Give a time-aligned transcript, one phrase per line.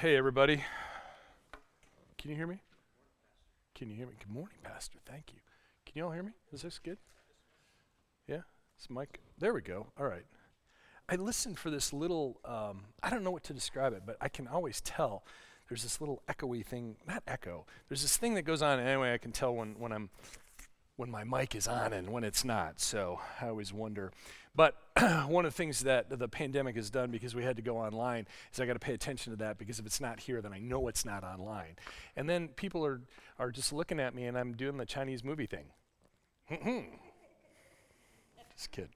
[0.00, 0.64] Hey, everybody.
[2.16, 2.62] Can you hear me?
[3.74, 4.14] Can you hear me?
[4.18, 4.96] Good morning, Pastor.
[5.04, 5.40] Thank you.
[5.84, 6.32] Can you all hear me?
[6.54, 6.96] Is this good?
[8.26, 8.40] Yeah?
[8.78, 9.20] It's Mike.
[9.38, 9.88] There we go.
[9.98, 10.24] All right.
[11.10, 14.30] I listened for this little, um, I don't know what to describe it, but I
[14.30, 15.22] can always tell
[15.68, 18.80] there's this little echoey thing, not echo, there's this thing that goes on.
[18.80, 20.08] Anyway, I can tell when, when I'm
[20.96, 22.80] when my mic is on and when it's not.
[22.80, 24.12] So I always wonder.
[24.54, 24.76] But
[25.28, 28.26] one of the things that the pandemic has done because we had to go online
[28.52, 30.58] is I got to pay attention to that because if it's not here, then I
[30.58, 31.76] know it's not online.
[32.16, 33.00] And then people are,
[33.38, 35.66] are just looking at me and I'm doing the Chinese movie thing.
[38.56, 38.90] just kidding.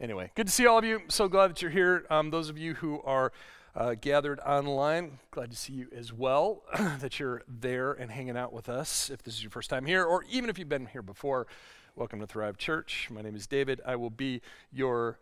[0.00, 1.02] Anyway, good to see all of you.
[1.08, 2.04] So glad that you're here.
[2.10, 3.32] Um, those of you who are
[3.74, 5.18] uh, gathered online.
[5.30, 9.10] Glad to see you as well, that you're there and hanging out with us.
[9.10, 11.46] If this is your first time here, or even if you've been here before,
[11.96, 13.08] welcome to Thrive Church.
[13.10, 13.80] My name is David.
[13.86, 14.40] I will be
[14.72, 15.18] your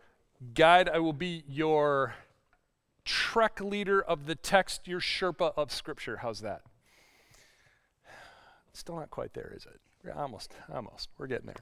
[0.53, 2.15] guide, I will be your
[3.05, 6.17] trek leader of the text, your Sherpa of Scripture.
[6.17, 6.61] How's that?
[8.73, 9.79] Still not quite there, is it?
[10.15, 11.09] almost, almost.
[11.17, 11.55] We're getting there.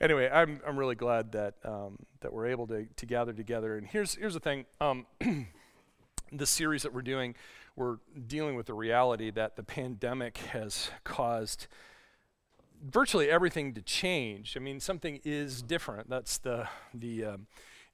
[0.00, 3.76] Anyway, I'm, I'm really glad that, um, that we're able to, to gather together.
[3.76, 4.64] And here's, here's the thing.
[4.80, 5.06] Um,
[6.32, 7.34] the series that we're doing,
[7.76, 11.66] we're dealing with the reality that the pandemic has caused
[12.82, 14.56] virtually everything to change.
[14.56, 16.10] I mean, something is different.
[16.10, 17.46] That's the the um,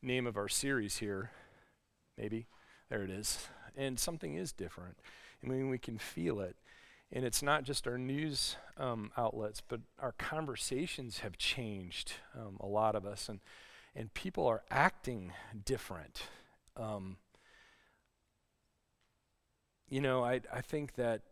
[0.03, 1.31] name of our series here.
[2.17, 2.47] Maybe
[2.89, 3.49] there it is.
[3.77, 4.97] And something is different.
[5.43, 6.57] I mean, we can feel it.
[7.13, 12.15] And it's not just our news um, outlets, but our conversations have changed.
[12.37, 13.41] Um, a lot of us, and
[13.95, 15.33] and people are acting
[15.65, 16.23] different.
[16.77, 17.17] Um,
[19.89, 21.23] you know, I, I think that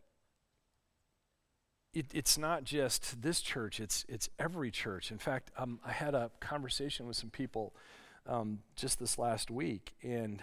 [1.93, 5.11] it, it's not just this church, it's, it's every church.
[5.11, 7.75] In fact, um, I had a conversation with some people
[8.27, 10.43] um, just this last week, and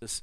[0.00, 0.22] this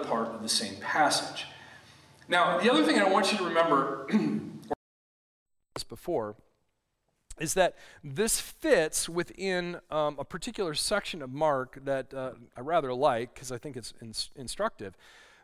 [0.08, 1.46] Part of the same passage.
[2.28, 4.06] Now, the other thing I want you to remember,
[5.88, 6.36] before,
[7.40, 12.92] is that this fits within um, a particular section of Mark that uh, I rather
[12.94, 13.92] like because I think it's
[14.36, 14.96] instructive.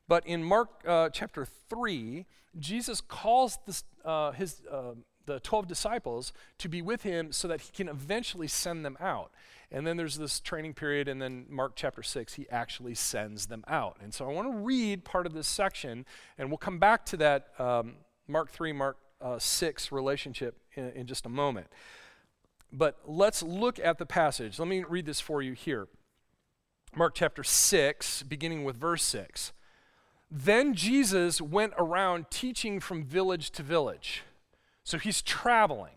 [0.08, 2.26] But in Mark uh, chapter 3,
[2.58, 4.94] Jesus calls this, uh, his, uh,
[5.26, 9.32] the 12 disciples to be with him so that he can eventually send them out.
[9.72, 13.64] And then there's this training period, and then Mark chapter 6, he actually sends them
[13.66, 13.96] out.
[14.02, 16.04] And so I want to read part of this section,
[16.36, 17.94] and we'll come back to that um,
[18.28, 21.68] Mark 3, Mark uh, 6 relationship in, in just a moment.
[22.70, 24.58] But let's look at the passage.
[24.58, 25.88] Let me read this for you here.
[26.94, 29.52] Mark chapter 6, beginning with verse 6.
[30.30, 34.22] Then Jesus went around teaching from village to village.
[34.84, 35.94] So he's traveling.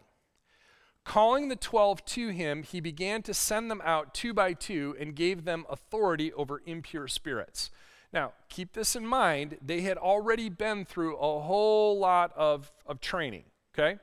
[1.05, 5.15] Calling the twelve to him, he began to send them out two by two and
[5.15, 7.69] gave them authority over impure spirits.
[8.11, 9.57] Now, keep this in mind.
[9.61, 13.43] They had already been through a whole lot of, of training,
[13.73, 13.99] okay?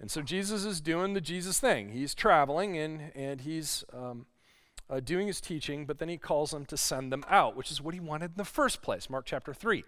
[0.00, 1.90] And so Jesus is doing the Jesus thing.
[1.90, 4.26] He's traveling and, and he's um,
[4.90, 7.80] uh, doing his teaching, but then he calls them to send them out, which is
[7.80, 9.08] what he wanted in the first place.
[9.08, 9.84] Mark chapter 3.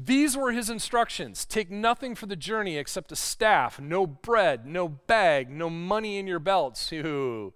[0.00, 4.88] These were his instructions Take nothing for the journey except a staff, no bread, no
[4.88, 6.92] bag, no money in your belts.
[6.92, 7.52] Ooh.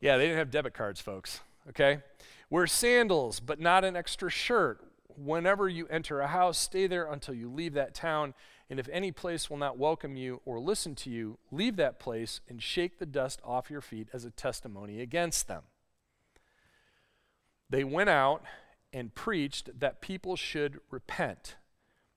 [0.00, 1.98] Yeah, they didn't have debit cards, folks, okay?
[2.50, 4.80] Wear sandals, but not an extra shirt.
[5.16, 8.34] Whenever you enter a house, stay there until you leave that town.
[8.70, 12.40] And if any place will not welcome you or listen to you, leave that place
[12.48, 15.62] and shake the dust off your feet as a testimony against them.
[17.68, 18.42] They went out
[18.92, 21.56] and preached that people should repent.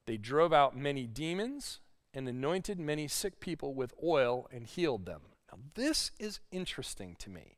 [0.05, 1.79] They drove out many demons
[2.13, 5.21] and anointed many sick people with oil and healed them.
[5.51, 7.57] Now, this is interesting to me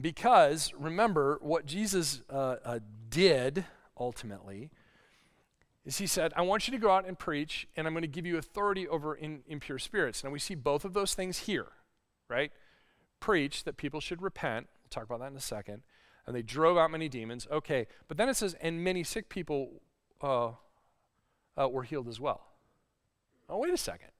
[0.00, 2.78] because remember what Jesus uh, uh,
[3.08, 3.64] did
[3.98, 4.70] ultimately
[5.84, 8.08] is he said, I want you to go out and preach, and I'm going to
[8.08, 10.22] give you authority over in, impure spirits.
[10.22, 11.68] Now we see both of those things here,
[12.28, 12.52] right?
[13.18, 14.68] Preach that people should repent.
[14.82, 15.82] We'll talk about that in a second
[16.30, 17.48] and they drove out many demons.
[17.50, 19.82] Okay, but then it says, and many sick people
[20.22, 20.52] uh,
[21.60, 22.46] uh, were healed as well.
[23.48, 24.12] Oh, wait a second.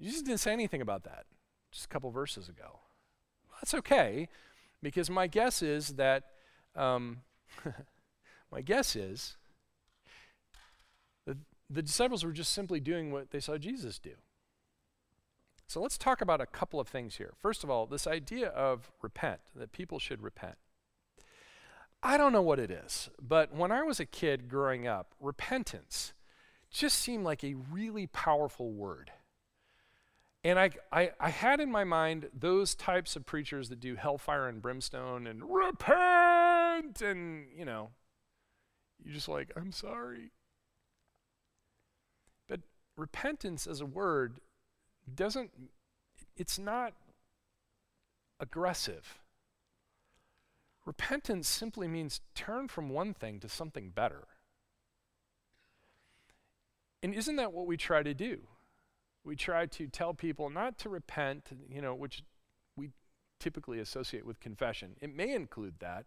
[0.00, 1.26] Jesus didn't say anything about that
[1.70, 2.80] just a couple verses ago.
[3.46, 4.30] Well, that's okay,
[4.82, 6.30] because my guess is that,
[6.74, 7.18] um,
[8.50, 9.36] my guess is
[11.26, 11.36] that
[11.68, 14.12] the disciples were just simply doing what they saw Jesus do.
[15.66, 17.34] So let's talk about a couple of things here.
[17.38, 20.56] First of all, this idea of repent, that people should repent.
[22.06, 26.12] I don't know what it is, but when I was a kid growing up, repentance
[26.70, 29.10] just seemed like a really powerful word.
[30.44, 34.46] And I, I, I, had in my mind those types of preachers that do hellfire
[34.46, 37.90] and brimstone and repent, and, you know,
[39.02, 40.30] you're just like, I'm sorry.
[42.48, 42.60] But
[42.96, 44.38] repentance as a word
[45.12, 45.50] doesn't,
[46.36, 46.92] it's not
[48.38, 49.18] aggressive.
[50.86, 54.28] Repentance simply means turn from one thing to something better.
[57.02, 58.38] And isn't that what we try to do?
[59.24, 62.22] We try to tell people not to repent, you know, which
[62.76, 62.90] we
[63.40, 64.94] typically associate with confession.
[65.00, 66.06] It may include that,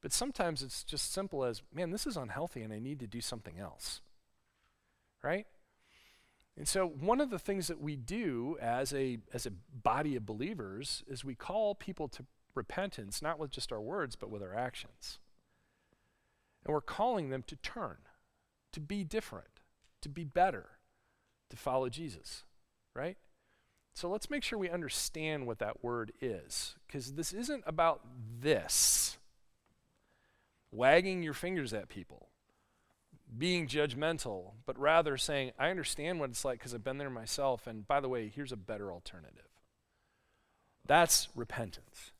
[0.00, 3.20] but sometimes it's just simple as, man, this is unhealthy and I need to do
[3.20, 4.00] something else.
[5.22, 5.46] Right?
[6.56, 10.26] And so one of the things that we do as a as a body of
[10.26, 14.54] believers is we call people to repentance, not with just our words, but with our
[14.54, 15.18] actions.
[16.64, 17.96] And we're calling them to turn,
[18.72, 19.60] to be different,
[20.02, 20.66] to be better,
[21.48, 22.44] to follow Jesus,
[22.94, 23.16] right?
[23.94, 28.00] So let's make sure we understand what that word is, because this isn't about
[28.40, 29.18] this
[30.72, 32.28] wagging your fingers at people,
[33.36, 37.66] being judgmental, but rather saying, I understand what it's like because I've been there myself,
[37.66, 39.48] and by the way, here's a better alternative.
[40.86, 42.12] That's repentance.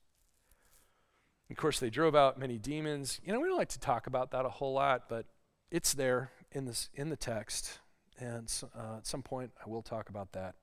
[1.50, 3.20] Of course, they drove out many demons.
[3.24, 5.26] You know, we don't like to talk about that a whole lot, but
[5.70, 7.80] it's there in this in the text,
[8.18, 10.54] and uh, at some point I will talk about that.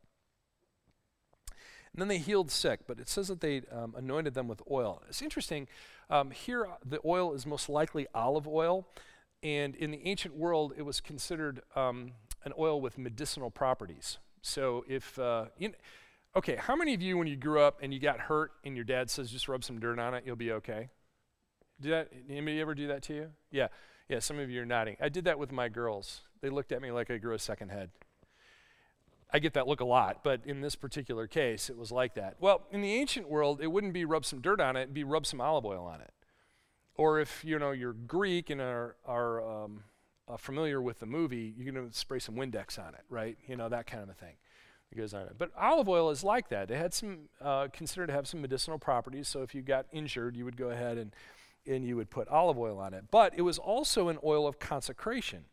[1.93, 5.01] And then they healed sick, but it says that they um, anointed them with oil.
[5.09, 5.67] It's interesting.
[6.09, 8.87] Um, here, the oil is most likely olive oil,
[9.43, 12.11] and in the ancient world, it was considered um,
[12.45, 14.19] an oil with medicinal properties.
[14.41, 15.75] So if uh, you know,
[16.37, 18.85] Okay, how many of you, when you grew up and you got hurt and your
[18.85, 20.89] dad says, just rub some dirt on it, you'll be okay?
[21.81, 23.29] Did that, anybody ever do that to you?
[23.49, 23.69] Yeah,
[24.07, 24.97] yeah, some of you are nodding.
[25.01, 26.21] I did that with my girls.
[26.41, 27.89] They looked at me like I grew a second head.
[29.33, 32.35] I get that look a lot, but in this particular case, it was like that.
[32.39, 35.03] Well, in the ancient world, it wouldn't be rub some dirt on it, it'd be
[35.03, 36.13] rub some olive oil on it.
[36.93, 39.85] Or if you know you're Greek and are, are um,
[40.27, 43.39] uh, familiar with the movie, you're going to spray some Windex on it, right?
[43.47, 44.35] You know that kind of a thing.
[44.91, 45.27] It goes on.
[45.37, 46.71] But olive oil is like that.
[46.71, 49.27] It had some uh, considered to have some medicinal properties.
[49.27, 51.13] So if you got injured, you would go ahead and
[51.65, 53.05] and you would put olive oil on it.
[53.11, 55.43] But it was also an oil of consecration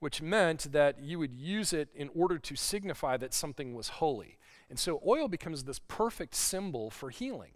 [0.00, 4.38] which meant that you would use it in order to signify that something was holy.
[4.68, 7.52] And so oil becomes this perfect symbol for healing.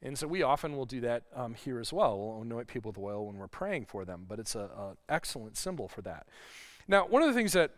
[0.00, 2.18] And so we often will do that um, here as well.
[2.18, 4.68] We'll anoint people with oil when we're praying for them, but it's an
[5.08, 6.26] excellent symbol for that.
[6.88, 7.70] Now, one of the things that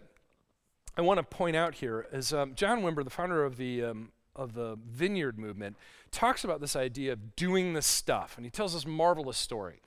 [0.97, 4.13] I want to point out here is um, John Wimber, the founder of the um,
[4.37, 5.77] of the Vineyard movement,
[6.11, 9.81] talks about this idea of doing the stuff, and he tells this marvelous story.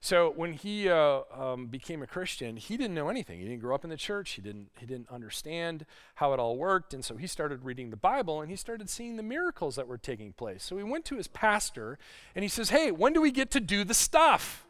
[0.00, 3.38] So when he uh, um, became a Christian, he didn't know anything.
[3.38, 4.32] He didn't grow up in the church.
[4.32, 4.70] He didn't.
[4.78, 5.84] He didn't understand
[6.16, 9.16] how it all worked, and so he started reading the Bible and he started seeing
[9.16, 10.62] the miracles that were taking place.
[10.62, 11.98] So he went to his pastor
[12.36, 14.64] and he says, "Hey, when do we get to do the stuff?"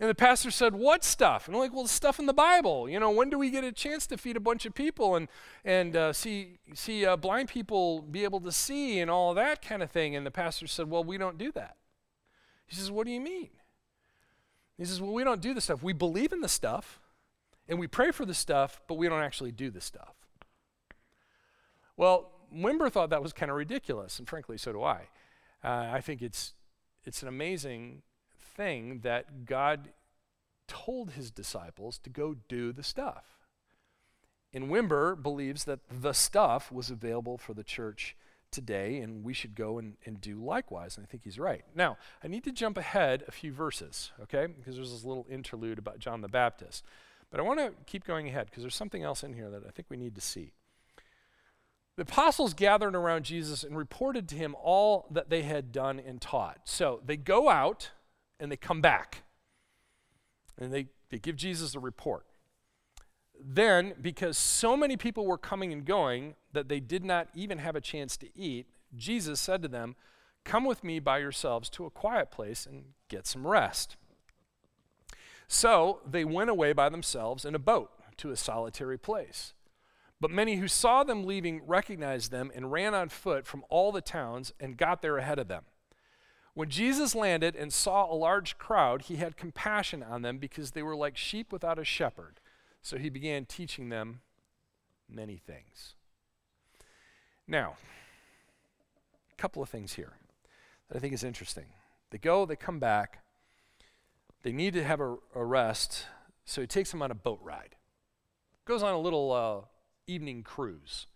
[0.00, 2.88] And the pastor said, "What stuff?" And I'm like, "Well, the stuff in the Bible.
[2.88, 5.28] You know, when do we get a chance to feed a bunch of people and
[5.64, 9.82] and uh, see see uh, blind people be able to see and all that kind
[9.82, 11.76] of thing?" And the pastor said, "Well, we don't do that."
[12.66, 13.50] He says, "What do you mean?"
[14.78, 15.82] He says, Well, we don't do the stuff.
[15.82, 17.00] We believe in the stuff
[17.68, 20.14] and we pray for the stuff, but we don't actually do the stuff.
[21.96, 25.08] Well, Wimber thought that was kind of ridiculous, and frankly, so do I.
[25.62, 26.54] Uh, I think it's,
[27.04, 28.02] it's an amazing
[28.58, 29.90] thing that God
[30.66, 33.24] told his disciples to go do the stuff.
[34.52, 38.16] And Wimber believes that the stuff was available for the church
[38.50, 40.96] today, and we should go and, and do likewise.
[40.96, 41.64] And I think he's right.
[41.74, 44.46] Now, I need to jump ahead a few verses, okay?
[44.46, 46.84] Because there's this little interlude about John the Baptist.
[47.30, 49.70] But I want to keep going ahead because there's something else in here that I
[49.70, 50.52] think we need to see.
[51.96, 56.20] The apostles gathered around Jesus and reported to him all that they had done and
[56.20, 56.60] taught.
[56.64, 57.90] So they go out
[58.40, 59.22] and they come back.
[60.56, 62.26] And they, they give Jesus a report.
[63.40, 67.76] Then, because so many people were coming and going that they did not even have
[67.76, 68.66] a chance to eat,
[68.96, 69.94] Jesus said to them,
[70.44, 73.96] Come with me by yourselves to a quiet place and get some rest.
[75.46, 79.52] So they went away by themselves in a boat to a solitary place.
[80.20, 84.00] But many who saw them leaving recognized them and ran on foot from all the
[84.00, 85.64] towns and got there ahead of them.
[86.58, 90.82] When Jesus landed and saw a large crowd, he had compassion on them because they
[90.82, 92.40] were like sheep without a shepherd.
[92.82, 94.22] So he began teaching them
[95.08, 95.94] many things.
[97.46, 97.76] Now,
[99.32, 100.14] a couple of things here
[100.88, 101.66] that I think is interesting.
[102.10, 103.22] They go, they come back,
[104.42, 106.06] they need to have a, a rest,
[106.44, 107.76] so he takes them on a boat ride.
[108.64, 109.66] Goes on a little uh,
[110.08, 111.06] evening cruise.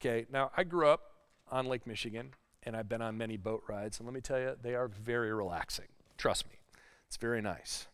[0.00, 1.02] Okay, now I grew up
[1.50, 2.32] on Lake Michigan,
[2.64, 5.32] and I've been on many boat rides, and let me tell you, they are very
[5.32, 5.88] relaxing.
[6.16, 6.58] Trust me,
[7.06, 7.88] it's very nice.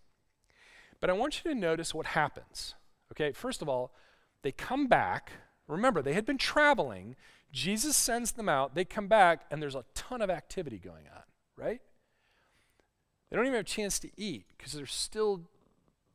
[1.00, 2.74] But I want you to notice what happens.
[3.12, 3.92] Okay, first of all,
[4.42, 5.32] they come back.
[5.66, 7.16] Remember, they had been traveling.
[7.52, 8.74] Jesus sends them out.
[8.74, 11.22] They come back, and there's a ton of activity going on,
[11.56, 11.80] right?
[13.30, 15.42] They don't even have a chance to eat because they're still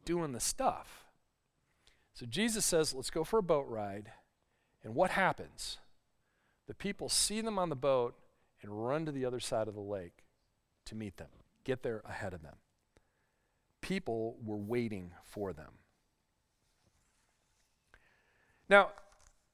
[0.06, 1.06] doing the stuff.
[2.14, 4.12] So Jesus says, Let's go for a boat ride.
[4.84, 5.78] And what happens?
[6.68, 8.16] The people see them on the boat
[8.64, 10.24] and run to the other side of the lake
[10.86, 11.30] to meet them,
[11.64, 12.56] get there ahead of them.
[13.82, 15.74] People were waiting for them.
[18.70, 18.92] Now,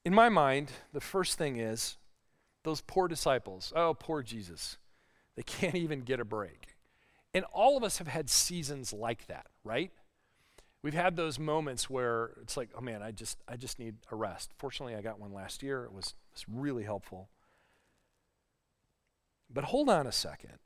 [0.04, 1.96] in my mind, the first thing is
[2.62, 3.72] those poor disciples.
[3.74, 4.78] Oh, poor Jesus.
[5.36, 6.76] They can't even get a break.
[7.34, 9.90] And all of us have had seasons like that, right?
[10.82, 14.16] We've had those moments where it's like, oh man, I just I just need a
[14.16, 14.52] rest.
[14.56, 15.84] Fortunately, I got one last year.
[15.84, 17.28] It was, was really helpful.
[19.52, 20.58] But hold on a second.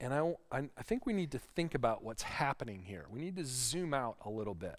[0.00, 3.06] And I, I, I think we need to think about what's happening here.
[3.10, 4.76] We need to zoom out a little bit.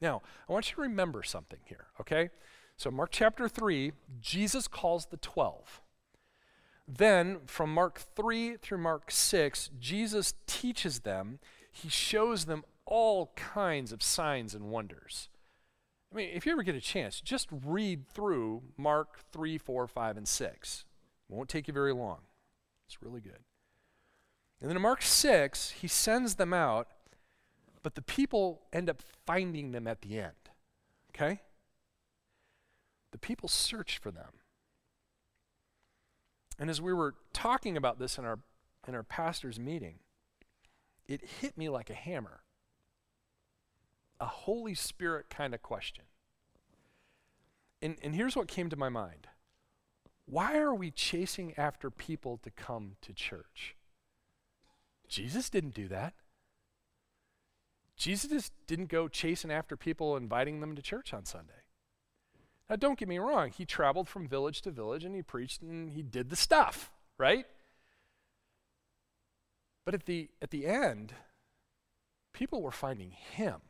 [0.00, 2.30] Now, I want you to remember something here, okay?
[2.76, 5.80] So, Mark chapter 3, Jesus calls the 12.
[6.88, 11.38] Then, from Mark 3 through Mark 6, Jesus teaches them,
[11.70, 15.28] he shows them all kinds of signs and wonders.
[16.12, 20.16] I mean, if you ever get a chance, just read through Mark 3, 4, 5,
[20.16, 20.84] and 6.
[21.30, 22.18] It won't take you very long.
[22.86, 23.40] It's really good.
[24.60, 26.88] And then in Mark 6, he sends them out
[27.82, 30.50] but the people end up finding them at the end.
[31.10, 31.40] Okay?
[33.10, 34.30] The people search for them.
[36.58, 38.38] And as we were talking about this in our
[38.86, 40.00] in our pastor's meeting,
[41.06, 42.40] it hit me like a hammer.
[44.20, 46.04] A Holy Spirit kind of question.
[47.80, 49.28] and, and here's what came to my mind
[50.32, 53.76] why are we chasing after people to come to church?
[55.06, 56.14] Jesus didn't do that.
[57.98, 61.52] Jesus didn't go chasing after people, inviting them to church on Sunday.
[62.70, 65.90] Now, don't get me wrong, he traveled from village to village and he preached and
[65.90, 67.44] he did the stuff, right?
[69.84, 71.12] But at the, at the end,
[72.32, 73.60] people were finding him.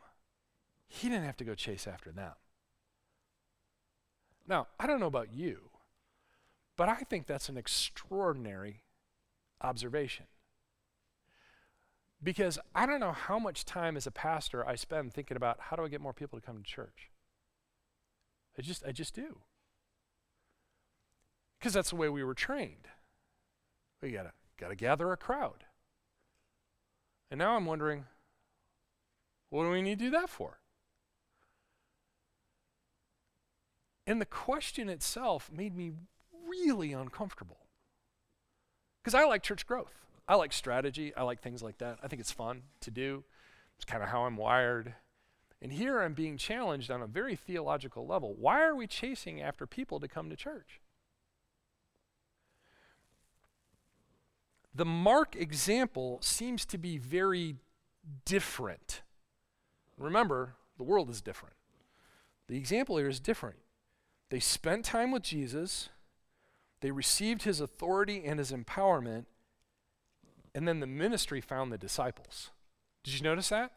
[0.86, 2.34] He didn't have to go chase after them.
[4.46, 5.71] Now, I don't know about you,
[6.82, 8.82] but I think that's an extraordinary
[9.60, 10.26] observation.
[12.20, 15.76] Because I don't know how much time as a pastor I spend thinking about how
[15.76, 17.12] do I get more people to come to church.
[18.58, 19.42] I just I just do.
[21.56, 22.88] Because that's the way we were trained.
[24.02, 25.62] We gotta gotta gather a crowd.
[27.30, 28.06] And now I'm wondering,
[29.50, 30.58] what do we need to do that for?
[34.04, 35.92] And the question itself made me
[36.64, 37.58] really uncomfortable.
[39.02, 39.94] Because I like church growth.
[40.28, 41.12] I like strategy.
[41.16, 41.98] I like things like that.
[42.02, 43.24] I think it's fun to do.
[43.76, 44.94] It's kind of how I'm wired.
[45.60, 48.34] And here I'm being challenged on a very theological level.
[48.38, 50.80] Why are we chasing after people to come to church?
[54.74, 57.56] The Mark example seems to be very
[58.24, 59.02] different.
[59.98, 61.54] Remember, the world is different.
[62.48, 63.56] The example here is different.
[64.30, 65.90] They spent time with Jesus,
[66.82, 69.24] they received his authority and his empowerment,
[70.54, 72.50] and then the ministry found the disciples.
[73.04, 73.70] Did you notice that?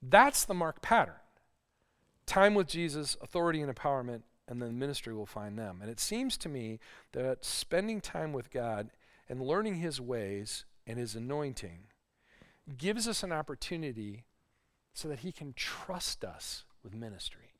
[0.00, 1.16] That's the Mark pattern.
[2.26, 5.80] Time with Jesus, authority and empowerment, and then the ministry will find them.
[5.82, 6.78] And it seems to me
[7.12, 8.90] that spending time with God
[9.28, 11.88] and learning his ways and his anointing
[12.76, 14.24] gives us an opportunity
[14.94, 17.54] so that he can trust us with ministry.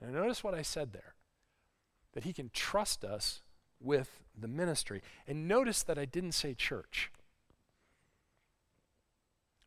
[0.00, 1.14] And notice what I said there
[2.12, 3.42] that he can trust us
[3.80, 5.02] with the ministry.
[5.26, 7.10] And notice that I didn't say church.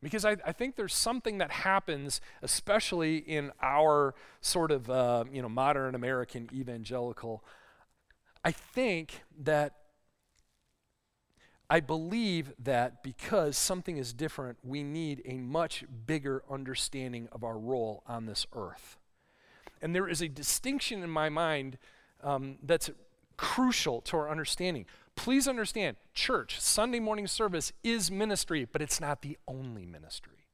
[0.02, 5.42] Because I, I, think there's something that happens, especially in our sort of uh, you
[5.42, 7.44] know modern American evangelical.
[8.44, 9.74] I think that
[11.70, 17.58] I believe that because something is different, we need a much bigger understanding of our
[17.58, 18.98] role on this earth.
[19.82, 21.80] And there is a distinction in my mind
[22.26, 22.90] um, that's
[23.38, 24.86] crucial to our understanding.
[25.16, 30.48] Please understand, church, Sunday morning service is ministry, but it's not the only ministry.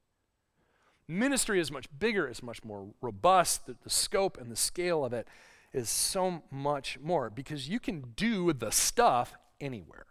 [1.08, 3.66] Ministry is much bigger, is much more robust.
[3.66, 5.26] The, the scope and the scale of it
[5.72, 10.06] is so much more because you can do the stuff anywhere.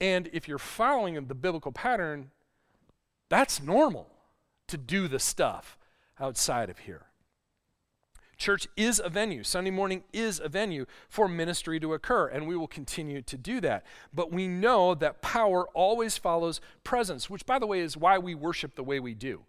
[0.00, 2.30] And if you're following the biblical pattern,
[3.28, 4.08] that's normal
[4.68, 5.76] to do the stuff
[6.20, 7.07] outside of here.
[8.38, 9.42] Church is a venue.
[9.42, 13.60] Sunday morning is a venue for ministry to occur, and we will continue to do
[13.60, 13.84] that.
[14.14, 18.36] But we know that power always follows presence, which, by the way, is why we
[18.36, 19.42] worship the way we do.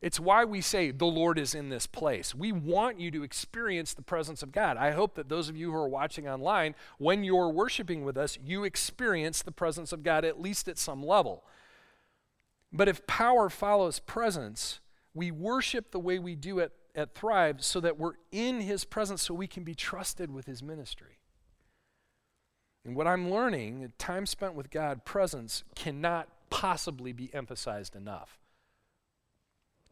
[0.00, 2.34] It's why we say, The Lord is in this place.
[2.34, 4.76] We want you to experience the presence of God.
[4.76, 8.36] I hope that those of you who are watching online, when you're worshiping with us,
[8.44, 11.44] you experience the presence of God at least at some level.
[12.72, 14.80] But if power follows presence,
[15.14, 19.22] we worship the way we do it at Thrive so that we're in His presence
[19.22, 21.18] so we can be trusted with His ministry.
[22.84, 28.38] And what I'm learning, time spent with God, presence, cannot possibly be emphasized enough.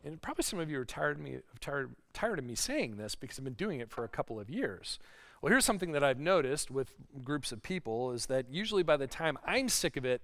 [0.05, 3.15] And probably some of you are tired of me, tired, tired of me saying this
[3.15, 4.99] because I've been doing it for a couple of years.
[5.41, 9.07] Well, here's something that I've noticed with groups of people is that usually by the
[9.07, 10.23] time I'm sick of it,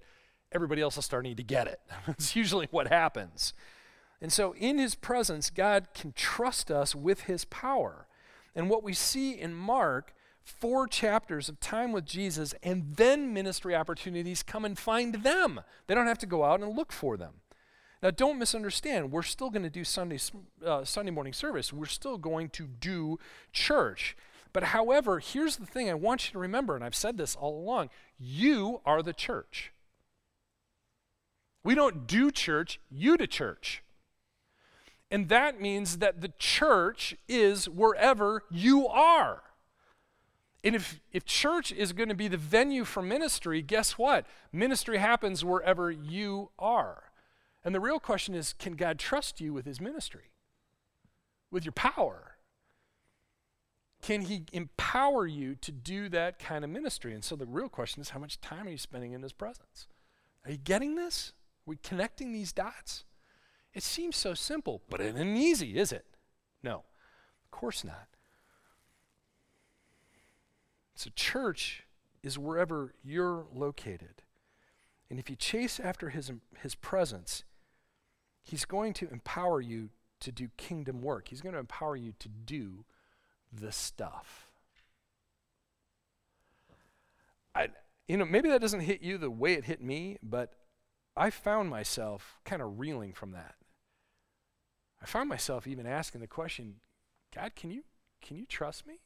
[0.51, 1.79] everybody else is starting to get it.
[2.07, 3.53] it's usually what happens.
[4.21, 8.07] And so, in his presence, God can trust us with his power.
[8.55, 13.75] And what we see in Mark, four chapters of time with Jesus, and then ministry
[13.75, 15.61] opportunities come and find them.
[15.85, 17.41] They don't have to go out and look for them.
[18.01, 19.11] Now, don't misunderstand.
[19.11, 20.19] We're still going to do Sunday,
[20.65, 21.71] uh, Sunday morning service.
[21.71, 23.19] We're still going to do
[23.51, 24.15] church.
[24.53, 27.59] But however, here's the thing I want you to remember, and I've said this all
[27.59, 29.71] along you are the church.
[31.63, 33.83] We don't do church, you to church.
[35.09, 39.43] And that means that the church is wherever you are.
[40.63, 44.25] And if, if church is going to be the venue for ministry, guess what?
[44.51, 47.03] Ministry happens wherever you are.
[47.63, 50.31] And the real question is can God trust you with his ministry?
[51.51, 52.37] With your power?
[54.01, 57.13] Can he empower you to do that kind of ministry?
[57.13, 59.87] And so the real question is how much time are you spending in his presence?
[60.45, 61.33] Are you getting this?
[61.65, 63.05] Are we connecting these dots?
[63.77, 66.03] It seems so simple, but it isn't easy, is it?
[66.63, 68.07] No, of course not.
[70.95, 71.83] So, church
[72.23, 74.23] is wherever you're located.
[75.11, 77.43] And if you chase after his, his presence,
[78.43, 81.27] he's going to empower you to do kingdom work.
[81.27, 82.83] He's going to empower you to do
[83.53, 84.49] the stuff.
[87.53, 87.67] I,
[88.07, 90.55] you know, maybe that doesn't hit you the way it hit me, but
[91.15, 93.53] I found myself kind of reeling from that.
[95.01, 96.75] I found myself even asking the question,
[97.33, 97.83] God, can you
[98.21, 98.99] can you trust me?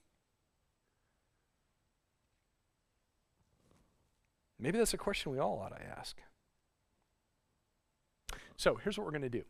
[4.60, 6.18] Maybe that's a question we all ought to ask.
[8.58, 9.44] So here's what we're going to do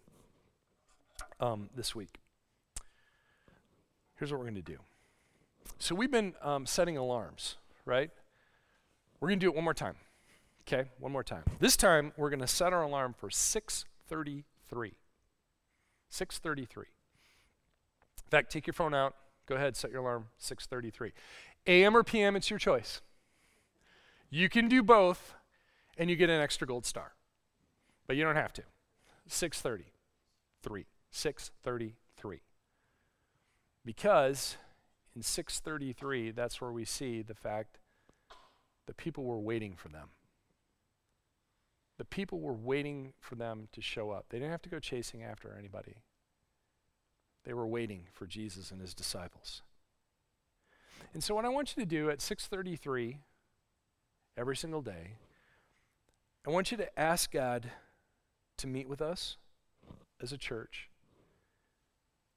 [1.40, 2.20] um, this week.
[4.16, 4.78] Here's what we're going to do.
[5.80, 8.10] So we've been um, setting alarms, right?
[9.20, 9.96] We're going to do it one more time.
[10.62, 11.44] Okay, one more time.
[11.60, 14.94] This time we're going to set our alarm for 6:33.
[16.12, 16.86] 6:33.
[18.26, 19.16] In fact, take your phone out.
[19.46, 21.14] Go ahead, set your alarm 6:33.
[21.68, 23.02] AM or PM, it's your choice.
[24.30, 25.36] You can do both,
[25.98, 27.14] and you get an extra gold star,
[28.08, 28.64] but you don't have to.
[29.28, 30.86] 6:33.
[31.12, 32.42] 6:33.
[33.84, 34.58] Because
[35.16, 37.80] in 6:33, that's where we see the fact
[38.86, 40.10] that people were waiting for them.
[42.02, 44.26] The people were waiting for them to show up.
[44.30, 45.98] They didn't have to go chasing after anybody.
[47.44, 49.62] They were waiting for Jesus and his disciples.
[51.14, 53.20] And so what I want you to do at 6:33
[54.36, 55.18] every single day,
[56.44, 57.72] I want you to ask God
[58.58, 59.38] to meet with us
[60.20, 60.90] as a church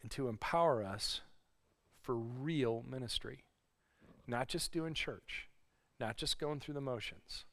[0.02, 1.22] and to empower us
[2.02, 3.46] for real ministry.
[4.26, 5.48] Not just doing church,
[5.98, 7.46] not just going through the motions,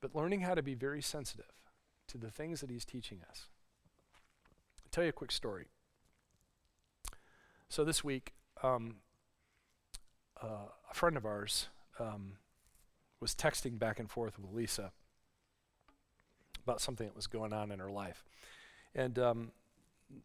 [0.00, 1.52] but learning how to be very sensitive
[2.08, 3.48] to the things that he's teaching us.
[4.84, 5.66] I'll tell you a quick story.
[7.68, 8.32] So this week,
[8.62, 8.96] um,
[10.42, 12.32] uh, a friend of ours um,
[13.20, 14.90] was texting back and forth with Lisa
[16.64, 18.24] about something that was going on in her life.
[18.94, 19.52] And um,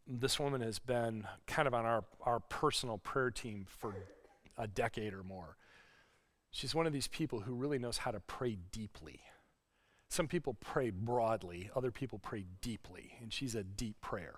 [0.08, 3.94] this woman has been kind of on our, our personal prayer team for
[4.58, 5.58] a decade or more.
[6.52, 9.22] She's one of these people who really knows how to pray deeply.
[10.16, 14.36] Some people pray broadly, other people pray deeply, and she's a deep prayer.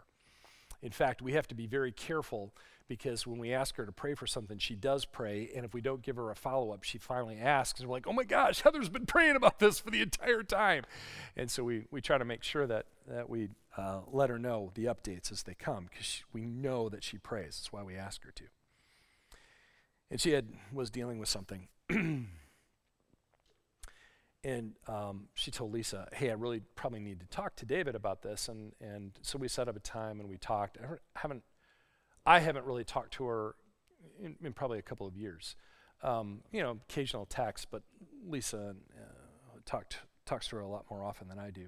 [0.81, 2.55] In fact, we have to be very careful
[2.87, 5.81] because when we ask her to pray for something, she does pray, and if we
[5.81, 8.61] don't give her a follow up, she finally asks, and we're like, oh my gosh,
[8.61, 10.83] Heather's been praying about this for the entire time.
[11.35, 14.71] And so we, we try to make sure that, that we uh, let her know
[14.73, 17.59] the updates as they come because we know that she prays.
[17.59, 18.45] That's why we ask her to.
[20.09, 21.67] And she had was dealing with something.
[24.47, 28.21] and um, she told Lisa, "Hey, I really probably need to talk to David about
[28.21, 30.77] this." And and so we set up a time and we talked.
[30.81, 31.43] I haven't
[32.25, 33.55] I haven't really talked to her
[34.23, 35.55] in, in probably a couple of years.
[36.01, 37.83] Um, you know, occasional text, but
[38.25, 41.67] Lisa uh, talked talks to her a lot more often than I do.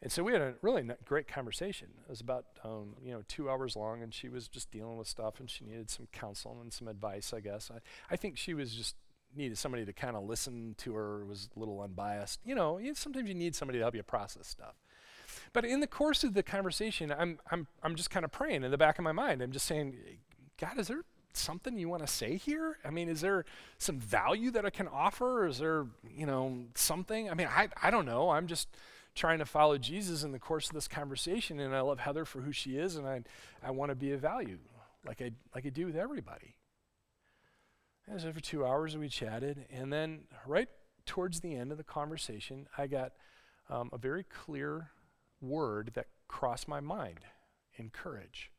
[0.00, 1.88] And so we had a really n- great conversation.
[2.04, 5.08] It was about um, you know two hours long, and she was just dealing with
[5.08, 7.34] stuff, and she needed some counsel and some advice.
[7.34, 8.94] I guess I, I think she was just
[9.38, 12.40] needed somebody to kind of listen to her, was a little unbiased.
[12.44, 14.74] You know, you, sometimes you need somebody to help you process stuff.
[15.52, 18.70] But in the course of the conversation, I'm I'm I'm just kind of praying in
[18.70, 19.40] the back of my mind.
[19.40, 19.96] I'm just saying,
[20.60, 22.78] God, is there something you want to say here?
[22.84, 23.44] I mean, is there
[23.78, 25.46] some value that I can offer?
[25.46, 27.30] Is there, you know, something?
[27.30, 28.30] I mean, I I don't know.
[28.30, 28.68] I'm just
[29.14, 32.40] trying to follow Jesus in the course of this conversation, and I love Heather for
[32.40, 33.22] who she is, and I,
[33.62, 34.58] I want to be of value,
[35.06, 36.54] like I, like I do with everybody.
[38.10, 40.68] And so for two hours we chatted, and then right
[41.04, 43.12] towards the end of the conversation, I got
[43.68, 44.90] um, a very clear
[45.40, 47.20] word that crossed my mind
[47.76, 48.50] encourage.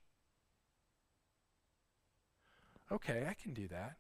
[2.92, 3.96] Okay, I can do that.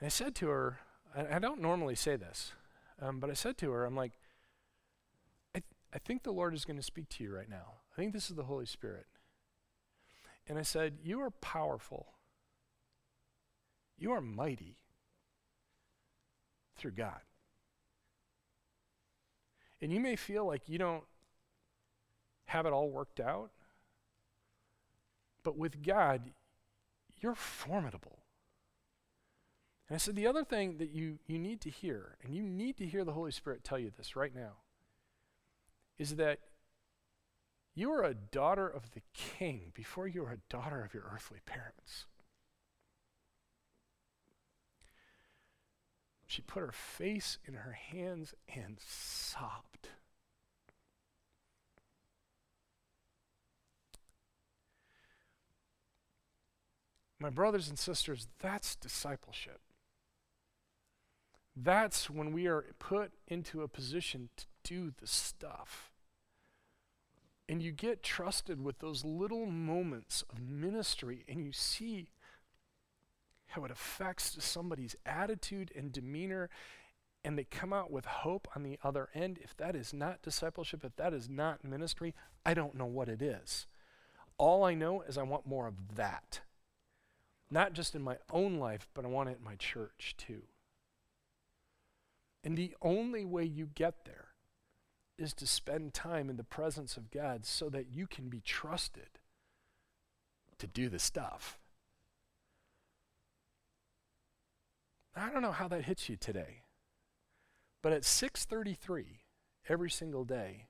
[0.00, 0.80] And I said to her,
[1.16, 2.52] I, I don't normally say this,
[3.00, 4.12] um, but I said to her, I'm like,
[5.54, 5.62] I
[5.94, 7.74] I think the Lord is going to speak to you right now.
[7.92, 9.06] I think this is the Holy Spirit.
[10.46, 12.08] And I said, You are powerful.
[14.04, 14.76] You are mighty
[16.76, 17.22] through God.
[19.80, 21.04] And you may feel like you don't
[22.48, 23.50] have it all worked out,
[25.42, 26.20] but with God,
[27.22, 28.18] you're formidable.
[29.88, 32.76] And I said, the other thing that you, you need to hear, and you need
[32.76, 34.56] to hear the Holy Spirit tell you this right now,
[35.96, 36.40] is that
[37.74, 41.40] you are a daughter of the king before you are a daughter of your earthly
[41.46, 42.04] parents.
[46.34, 49.90] She put her face in her hands and sobbed.
[57.20, 59.60] My brothers and sisters, that's discipleship.
[61.54, 65.92] That's when we are put into a position to do the stuff.
[67.48, 72.08] And you get trusted with those little moments of ministry, and you see
[73.54, 76.50] how it affects somebody's attitude and demeanor,
[77.24, 79.38] and they come out with hope on the other end.
[79.42, 82.14] If that is not discipleship, if that is not ministry,
[82.44, 83.66] I don't know what it is.
[84.36, 86.40] All I know is I want more of that.
[87.50, 90.42] Not just in my own life, but I want it in my church too.
[92.42, 94.28] And the only way you get there
[95.16, 99.20] is to spend time in the presence of God so that you can be trusted
[100.58, 101.58] to do the stuff.
[105.16, 106.62] I don't know how that hits you today.
[107.82, 109.20] But at 6:33
[109.68, 110.68] every single day,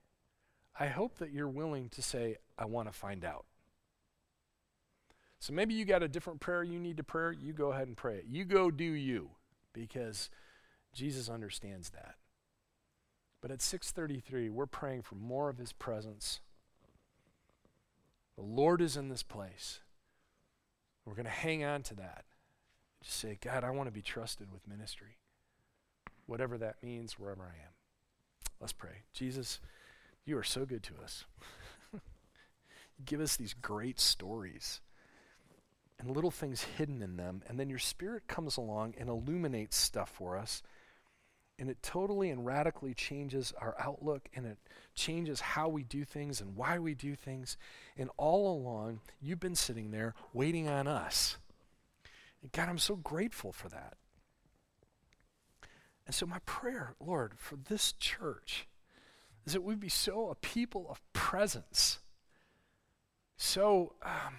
[0.78, 3.46] I hope that you're willing to say I want to find out.
[5.38, 7.96] So maybe you got a different prayer you need to pray, you go ahead and
[7.96, 8.24] pray it.
[8.26, 9.30] You go do you
[9.72, 10.30] because
[10.92, 12.16] Jesus understands that.
[13.40, 16.40] But at 6:33, we're praying for more of his presence.
[18.36, 19.80] The Lord is in this place.
[21.04, 22.24] We're going to hang on to that.
[23.04, 25.18] Just say, God, I want to be trusted with ministry.
[26.26, 27.72] Whatever that means, wherever I am.
[28.60, 29.02] Let's pray.
[29.12, 29.60] Jesus,
[30.24, 31.24] you are so good to us.
[33.04, 34.80] give us these great stories
[35.98, 40.10] and little things hidden in them, and then your spirit comes along and illuminates stuff
[40.10, 40.62] for us
[41.58, 44.58] and it totally and radically changes our outlook and it
[44.94, 47.56] changes how we do things and why we do things.
[47.96, 51.36] And all along, you've been sitting there waiting on us.
[52.44, 53.94] And God, I'm so grateful for that.
[56.06, 58.68] And so, my prayer, Lord, for this church
[59.46, 62.00] is that we'd be so a people of presence,
[63.38, 64.36] so um,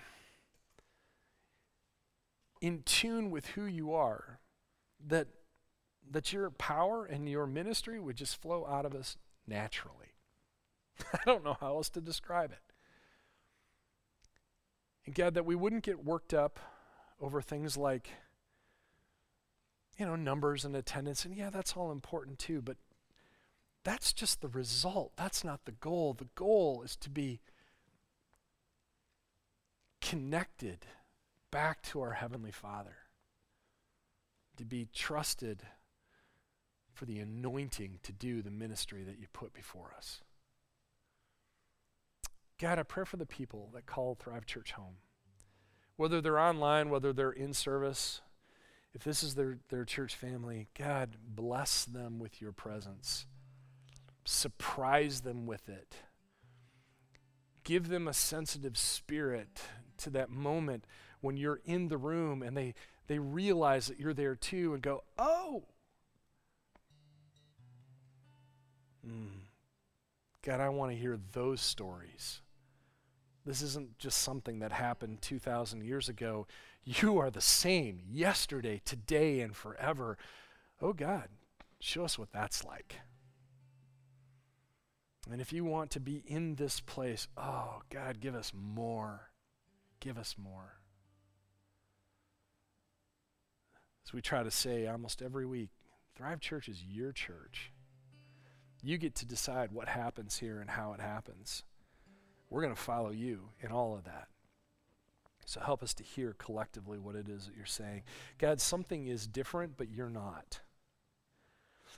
[2.62, 4.40] in tune with who you are,
[5.08, 5.28] that
[6.12, 10.14] that your power and your ministry would just flow out of us naturally.
[11.12, 12.60] I don't know how else to describe it.
[15.08, 16.60] And God, that we wouldn't get worked up
[17.26, 18.12] over things like,
[19.98, 21.26] you know, numbers and attendance.
[21.26, 22.78] And yeah, that's all important too, but
[23.84, 25.14] that's just the result.
[25.18, 26.14] That's not the goal.
[26.14, 27.42] The goal is to be
[30.02, 30.86] connected
[31.50, 32.98] back to our Heavenly Father,
[34.58, 35.64] to be trusted
[36.94, 40.22] for the anointing to do the ministry that you put before us.
[42.60, 44.98] God, I pray for the people that call Thrive Church home.
[45.98, 48.22] Whether they're online, whether they're in service,
[48.94, 53.26] if this is their, their church family, God, bless them with your presence.
[54.26, 55.96] Surprise them with it.
[57.64, 59.62] Give them a sensitive spirit
[59.98, 60.86] to that moment
[61.22, 62.74] when you're in the room and they,
[63.08, 65.64] they realize that you're there too and go, oh,
[69.08, 69.28] Mm.
[70.42, 72.42] God, I want to hear those stories.
[73.46, 76.48] This isn't just something that happened 2,000 years ago.
[76.84, 80.18] You are the same yesterday, today, and forever.
[80.82, 81.30] Oh, God,
[81.80, 82.96] show us what that's like.
[85.30, 89.30] And if you want to be in this place, oh, God, give us more.
[90.00, 90.80] Give us more.
[94.06, 95.70] As we try to say almost every week,
[96.16, 97.72] Thrive Church is your church.
[98.84, 101.64] You get to decide what happens here and how it happens.
[102.50, 104.28] We're going to follow you in all of that.
[105.46, 108.04] So help us to hear collectively what it is that you're saying.
[108.38, 110.62] God, something is different, but you're not.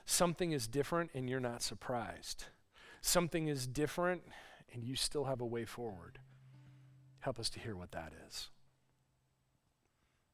[0.06, 2.46] Something is different, and you're not surprised.
[3.02, 4.24] Something is different,
[4.74, 6.20] and you still have a way forward.
[7.20, 8.50] Help us to hear what that is.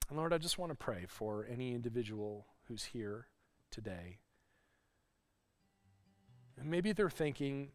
[0.10, 3.28] And Lord, I just want to pray for any individual who's here
[3.70, 4.18] today
[6.60, 7.70] and maybe they're thinking,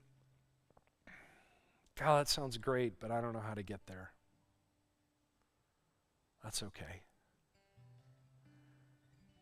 [1.99, 4.13] God, that sounds great, but I don't know how to get there.
[6.43, 7.03] That's okay.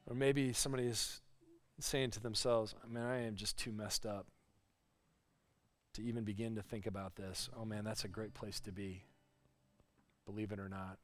[0.07, 1.21] Or maybe somebody is
[1.79, 4.27] saying to themselves, man, I am just too messed up
[5.95, 7.51] to even begin to think about this.
[7.59, 9.05] Oh man, that's a great place to be.
[10.25, 10.99] Believe it or not.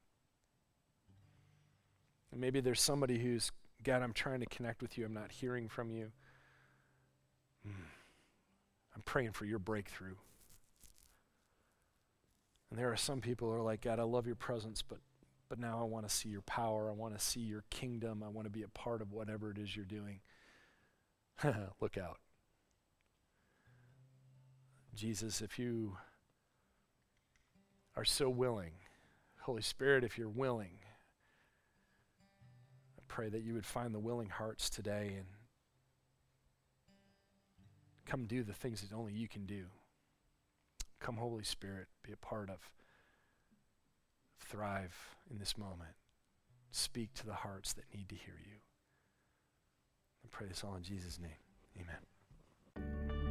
[2.30, 3.52] And maybe there's somebody who's,
[3.84, 5.04] God, I'm trying to connect with you.
[5.04, 6.12] I'm not hearing from you.
[7.64, 7.84] Hmm.
[8.94, 10.14] I'm praying for your breakthrough.
[12.72, 14.96] And there are some people who are like, God, I love your presence, but
[15.50, 16.88] but now I want to see your power.
[16.88, 18.22] I want to see your kingdom.
[18.24, 20.20] I want to be a part of whatever it is you're doing.
[21.82, 22.16] Look out.
[24.94, 25.98] Jesus, if you
[27.94, 28.72] are so willing,
[29.40, 30.78] Holy Spirit, if you're willing,
[32.98, 35.26] I pray that you would find the willing hearts today and
[38.06, 39.64] Come do the things that only you can do.
[41.02, 42.70] Come, Holy Spirit, be a part of.
[44.38, 45.96] Thrive in this moment.
[46.70, 48.58] Speak to the hearts that need to hear you.
[50.24, 51.30] I pray this all in Jesus' name.
[51.76, 53.21] Amen.